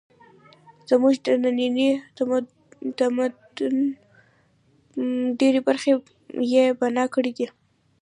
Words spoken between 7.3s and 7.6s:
دي.